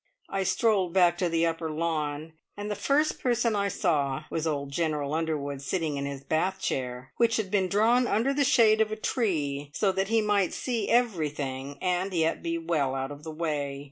[0.31, 4.71] I strolled back to the upper lawn, and the first person I saw was old
[4.71, 8.91] General Underwood sitting in his bath chair, which had been drawn under the shade of
[8.91, 13.29] a tree, so that he might see everything, and yet be well out of the
[13.29, 13.79] way.